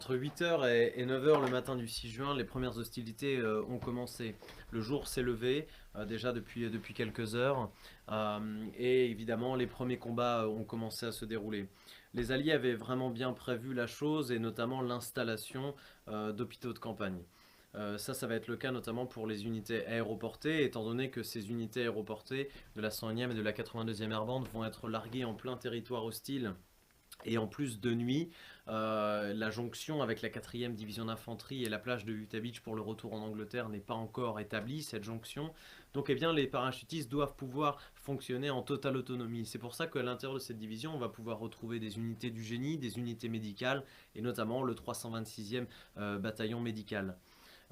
[0.00, 4.34] Entre 8h et 9h le matin du 6 juin, les premières hostilités euh, ont commencé.
[4.70, 7.70] Le jour s'est levé euh, déjà depuis, depuis quelques heures
[8.10, 11.68] euh, et évidemment les premiers combats ont commencé à se dérouler.
[12.14, 15.74] Les Alliés avaient vraiment bien prévu la chose et notamment l'installation
[16.08, 17.20] d'hôpitaux de campagne.
[17.98, 21.50] ça, ça va être le cas notamment pour les unités aéroportées, étant donné que ces
[21.50, 25.34] unités aéroportées de la 101e et de la 82e Air Band vont être larguées en
[25.34, 26.54] plein territoire hostile
[27.24, 28.30] et en plus de nuit,
[28.68, 32.74] euh, la jonction avec la 4e division d'infanterie et la plage de Utah Beach pour
[32.74, 35.52] le retour en Angleterre n'est pas encore établie, cette jonction.
[35.92, 39.44] Donc eh bien, les parachutistes doivent pouvoir fonctionner en totale autonomie.
[39.44, 42.44] C'est pour ça qu'à l'intérieur de cette division, on va pouvoir retrouver des unités du
[42.44, 45.66] génie, des unités médicales, et notamment le 326e
[45.98, 47.16] euh, bataillon médical.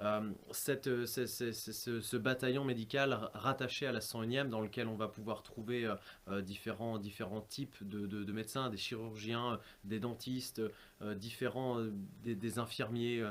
[0.00, 5.86] Euh, cette, ce, bataillon médical rattaché à la 101e dans lequel on va pouvoir trouver
[5.86, 5.94] euh,
[6.28, 10.62] euh, différents, différents types de, médecins, des chirurgiens, des dentistes,
[11.16, 11.80] différents,
[12.22, 13.24] des infirmiers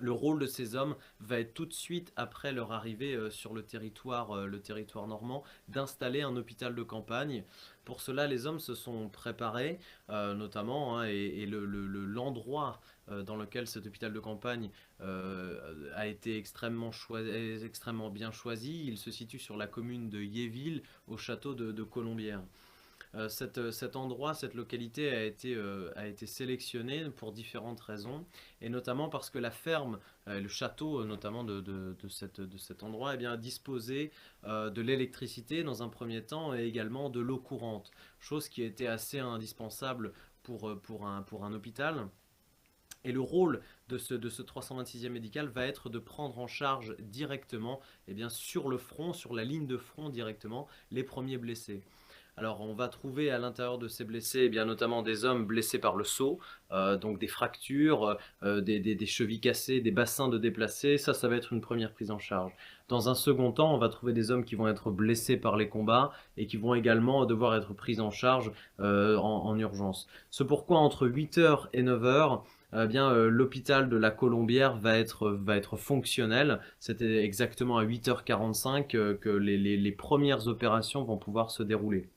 [0.00, 3.54] le rôle de ces hommes va être tout de suite après leur arrivée euh, sur
[3.54, 7.44] le territoire, euh, le territoire normand, d'installer un hôpital de campagne.
[7.84, 9.78] Pour cela, les hommes se sont préparés,
[10.10, 12.80] euh, notamment, hein, et, l'endroit
[13.26, 14.70] dans lequel cet hôpital de campagne
[15.00, 16.90] a été extrêmement,
[18.10, 18.84] bien choisi.
[18.86, 22.40] Il se situe sur la commune de Yéville, au château de, de Colombière.
[23.14, 28.24] Euh, euh, cet endroit, cette localité a été, euh, a été sélectionné pour différentes raisons,
[28.60, 34.12] et notamment parce que la ferme, le château notamment de, cet endroit, eh disposait
[34.44, 37.90] de l'électricité dans un premier temps et également de l'eau courante,
[38.20, 40.12] chose qui était assez indispensable
[40.42, 42.08] pour, un, hôpital.
[43.02, 46.94] Et le rôle de ce, de ce 326e médical va être de prendre en charge
[46.98, 51.82] directement, eh bien, sur le front, sur la ligne de front directement, les premiers blessés.
[52.40, 55.78] Alors on va trouver à l'intérieur de ces blessés, eh bien notamment des hommes blessés
[55.78, 56.38] par le saut,
[56.72, 61.36] euh, donc des fractures, euh, des, chevilles cassées, des bassins de déplacés, ça ça va
[61.36, 62.52] être une première prise en charge.
[62.88, 65.68] Dans un second temps, on va trouver des hommes qui vont être blessés par les
[65.68, 68.50] combats et qui vont également devoir être pris en charge
[68.80, 70.08] euh, en, urgence.
[70.30, 72.40] Ce pourquoi entre 8h et 9h,
[72.72, 76.60] eh bien l'hôpital de la Colombière va être, va être fonctionnel.
[76.78, 82.08] C'était exactement à 8h45 que les premières opérations vont pouvoir se dérouler.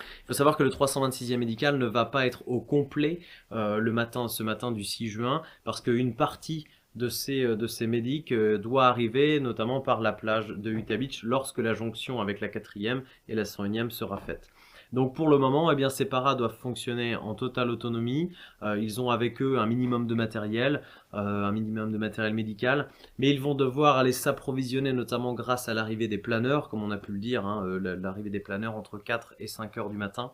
[0.00, 3.20] Il faut savoir que le 326e médical ne va pas être au complet
[3.52, 3.80] euh,
[4.28, 8.86] ce matin du 6 juin, parce qu'une partie de ces, euh, de médics euh, doit
[8.86, 13.34] arriver notamment par la plage de Utah Beach lorsque la jonction avec la 4e et
[13.34, 14.50] la 101e sera faite.
[14.92, 18.32] Donc pour le moment, eh bien, ces paras doivent fonctionner en totale autonomie.
[18.62, 20.82] Euh, ils ont avec eux un minimum de matériel,
[21.14, 22.88] euh, un minimum de matériel médical,
[23.18, 26.98] mais ils vont devoir aller s'approvisionner notamment grâce à l'arrivée des planeurs, comme on a
[26.98, 30.32] pu le dire, hein, euh, l'arrivée des planeurs entre 4 et 5 heures du matin.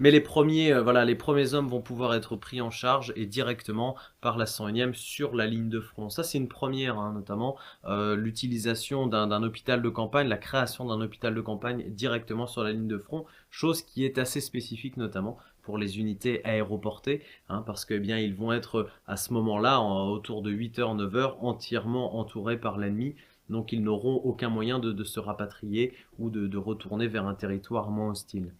[0.00, 3.26] Mais les premiers, euh, voilà, les premiers hommes vont pouvoir être pris en charge et
[3.26, 6.08] directement par la 101e sur la ligne de front.
[6.08, 11.00] Ça, c'est une première, hein, notamment euh, l'utilisation d'un hôpital de campagne, la création d'un
[11.00, 15.38] hôpital de campagne directement sur la ligne de front, chose qui est assez spécifique notamment
[15.62, 19.80] pour les unités aéroportées, hein, parce que eh bien ils vont être à ce moment-là,
[19.80, 23.16] autour de 8h, 9h, entièrement entourés par l'ennemi.
[23.50, 28.10] Donc ils n'auront aucun moyen de, se rapatrier ou de retourner vers un territoire moins
[28.10, 28.52] hostile.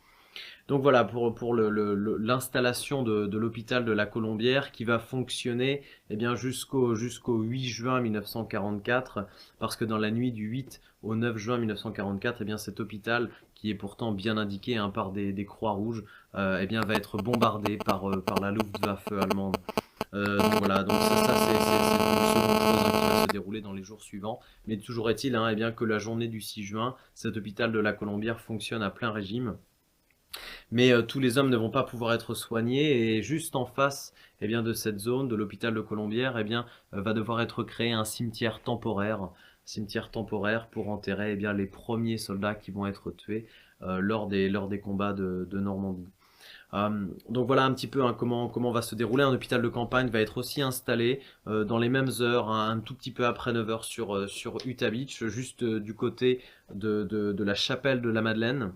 [0.68, 6.34] Donc voilà pour, pour l'installation de, l'hôpital de la Colombière qui va fonctionner eh bien
[6.34, 9.26] jusqu'au jusqu'au 8 juin 1944
[9.58, 13.30] parce que dans la nuit du 8 au 9 juin 1944 eh bien cet hôpital
[13.54, 16.04] qui est pourtant bien indiqué hein, par des, croix rouges
[16.34, 19.56] euh, eh bien va être bombardé par, euh, par la Luftwaffe allemande.
[20.14, 24.02] Euh, donc voilà, donc ça, c'est une seconde qui va se dérouler dans les jours
[24.02, 24.40] suivants.
[24.66, 27.78] Mais toujours est-il hein, eh bien, que la journée du 6 juin, cet hôpital de
[27.78, 29.56] la Colombière fonctionne à plein régime.
[30.70, 34.14] Mais euh, tous les hommes ne vont pas pouvoir être soignés et juste en face
[34.40, 38.04] eh de cette zone, de l'hôpital de Colombière, eh euh, va devoir être créé un
[38.04, 39.30] cimetière temporaire,
[39.64, 43.46] cimetière temporaire pour enterrer eh les premiers soldats qui vont être tués
[43.82, 46.08] euh, lors, des, combats de, Normandie.
[47.30, 49.24] donc voilà un petit peu hein, comment, va se dérouler.
[49.24, 52.94] Un hôpital de campagne va être aussi installé dans les mêmes heures, hein, un tout
[52.94, 56.42] petit peu après 9h sur, sur Utah Beach, juste du côté
[56.74, 58.72] de, la chapelle de la Madeleine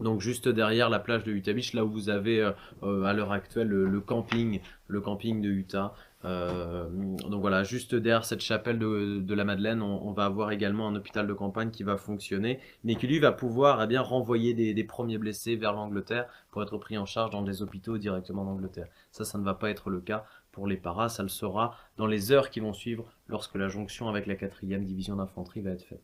[0.00, 2.52] donc juste derrière la plage de Utah Beach, là où vous avez euh,
[2.82, 5.94] euh, à l'heure actuelle le, camping, le camping de Utah.
[6.24, 6.88] Euh,
[7.28, 11.26] donc voilà, juste derrière cette chapelle de, la Madeleine, on, va avoir également un hôpital
[11.26, 15.18] de campagne qui va fonctionner, mais qui lui va pouvoir eh bien renvoyer des, premiers
[15.18, 18.88] blessés vers l'Angleterre pour être pris en charge dans des hôpitaux directement d'Angleterre.
[19.12, 22.06] Ça, ça ne va pas être le cas pour les paras, ça le sera dans
[22.06, 25.84] les heures qui vont suivre lorsque la jonction avec la 4e division d'infanterie va être
[25.84, 26.02] faite.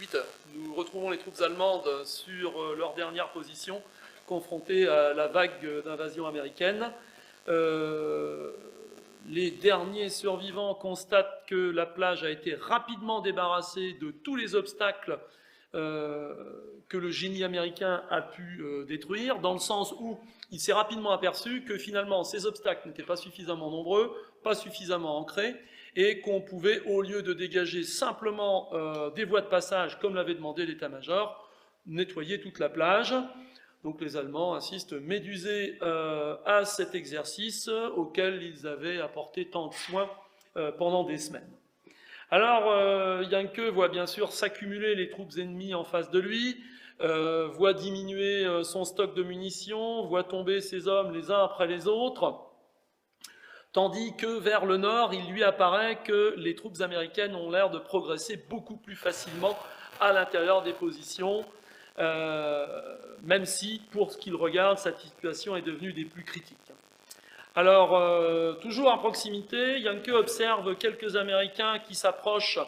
[0.00, 3.82] 8 heures nous retrouvons les troupes allemandes sur euh, leur dernière position,
[4.26, 6.90] confrontées à la vague d'invasion américaine.
[7.48, 8.52] Euh,
[9.28, 15.18] les derniers survivants constatent que la plage a été rapidement débarrassée de tous les obstacles
[15.74, 16.34] euh,
[16.88, 20.18] que le génie américain a pu détruire, dans le sens où
[20.52, 24.14] il s'est rapidement aperçu que finalement ces obstacles n'étaient pas suffisamment nombreux,
[24.44, 25.56] pas suffisamment ancrés,
[25.96, 30.34] et qu'on pouvait, au lieu de dégager simplement euh, des voies de passage, comme l'avait
[30.34, 31.48] demandé l'état-major,
[31.86, 33.14] nettoyer toute la plage.
[33.86, 39.74] Donc les Allemands insistent médusés euh, à cet exercice auquel ils avaient apporté tant de
[39.74, 40.10] soins
[40.56, 41.48] euh, pendant des semaines.
[42.30, 46.60] Alors euh, Yanke voit bien sûr s'accumuler les troupes ennemies en face de lui,
[46.98, 52.40] voit diminuer son stock de munitions, voit tomber ses hommes les uns après les autres,
[53.76, 57.78] tandis que vers le nord, il lui apparaît que les troupes américaines ont l'air de
[57.78, 59.54] progresser beaucoup plus facilement
[60.00, 61.44] à l'intérieur des positions,
[61.98, 62.66] euh,
[63.24, 66.56] même si, pour ce qu'il regarde, sa situation est devenue des plus critiques.
[67.54, 72.60] Alors, euh, toujours à proximité, Yanke observe quelques Américains qui s'approchent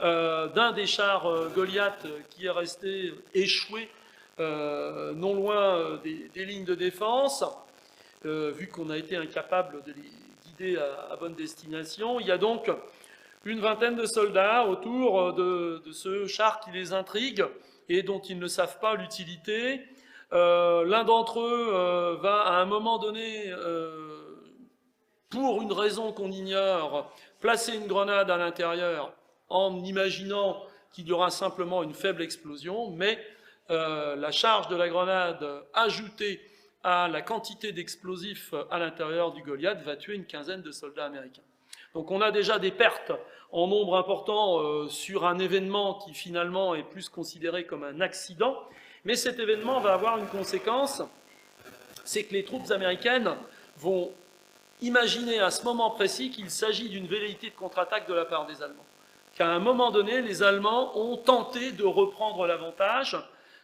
[0.00, 3.88] euh, d'un des chars Goliath qui est resté échoué
[4.40, 7.44] non loin des, lignes de défense,
[8.24, 10.27] vu qu'on a été incapable de les
[10.76, 12.20] à, bonne destination.
[12.20, 12.70] Il y a donc
[13.44, 17.44] une vingtaine de soldats autour de ce char qui les intrigue
[17.88, 19.82] et dont ils ne savent pas l'utilité.
[20.32, 24.20] Euh, l'un d'entre eux euh, va à un moment donné, euh,
[25.30, 27.10] pour une raison qu'on ignore,
[27.40, 29.12] placer une grenade à l'intérieur
[29.48, 30.62] en imaginant
[30.92, 33.18] qu'il y aura simplement une faible explosion, mais
[33.70, 36.40] la charge de la grenade ajoutée
[36.84, 41.42] à la quantité d'explosifs à l'intérieur du Goliath va tuer une quinzaine de soldats américains.
[41.94, 43.12] Donc on a déjà des pertes
[43.50, 48.56] en nombre important euh, sur un événement qui finalement est plus considéré comme un accident,
[49.04, 51.02] mais cet événement va avoir une conséquence,
[52.04, 53.34] c'est que les troupes américaines
[53.76, 54.12] vont
[54.80, 58.62] imaginer à ce moment précis qu'il s'agit d'une velléité de contre-attaque de la part des
[58.62, 58.84] Allemands.
[59.34, 63.16] Qu'à un moment donné, les Allemands ont tenté de reprendre l'avantage,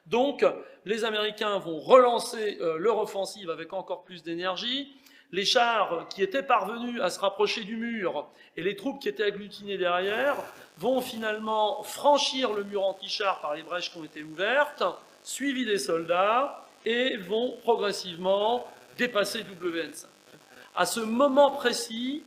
[0.06, 0.45] donc
[0.85, 4.95] les Américains vont relancer euh, leur offensive avec encore plus d'énergie,
[5.33, 9.25] les chars qui étaient parvenus à se rapprocher du mur et les troupes qui étaient
[9.25, 10.37] agglutinées derrière
[10.79, 14.85] vont finalement franchir le mur anti-char par les brèches qui ont été ouvertes,
[15.23, 18.67] suivis des soldats, et vont progressivement
[18.99, 20.05] dépasser WN5.
[20.77, 22.23] À ce moment précis,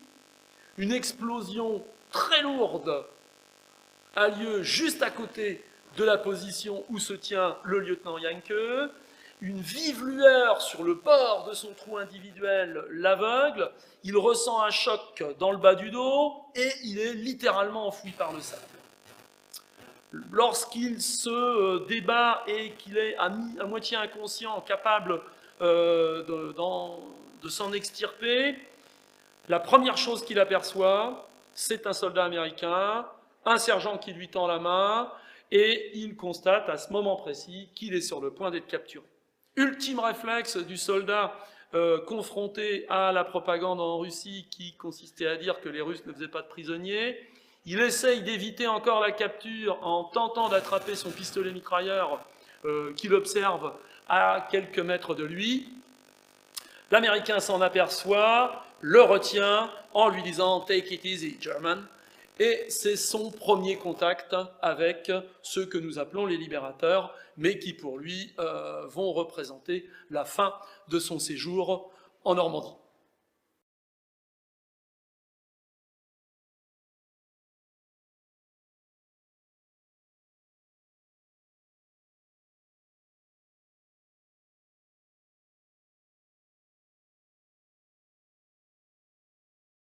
[0.78, 3.06] une explosion très lourde
[4.16, 5.64] a lieu juste à côté
[5.98, 8.54] de la position où se tient le lieutenant Yanke
[9.42, 13.72] une vive lueur sur le bord de son trou individuel l'aveugle,
[14.04, 18.32] il ressent un choc dans le bas du dos et il est littéralement enfoui par
[18.32, 18.62] le sable.
[20.32, 23.30] Lorsqu'il se euh, débat et qu'il est à,
[23.66, 25.22] moitié inconscient, capable
[25.62, 26.56] euh, de,
[27.44, 28.58] de s'en extirper,
[29.50, 33.06] la première chose qu'il aperçoit, c'est un soldat américain,
[33.46, 35.12] un sergent qui lui tend la main,
[35.52, 39.06] et il constate à ce moment précis qu'il est sur le point d'être capturé.
[39.56, 41.34] Ultime réflexe du soldat
[41.74, 46.14] euh, confronté à la propagande en Russie qui consistait à dire que les Russes ne
[46.14, 47.18] faisaient pas de prisonniers.
[47.66, 52.24] Il essaye d'éviter encore la capture en tentant d'attraper son pistolet mitrailleur
[52.66, 53.74] euh, qu'il observe
[54.08, 55.68] à quelques mètres de lui.
[56.92, 61.86] L'Américain s'en aperçoit, le retient en lui disant Take it easy, German.
[62.40, 67.98] Et c'est son premier contact avec ceux que nous appelons les libérateurs, mais qui pour
[67.98, 70.54] lui euh, vont représenter la fin
[70.88, 71.92] de son séjour
[72.24, 72.76] en Normandie.